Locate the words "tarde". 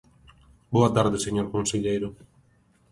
0.97-1.17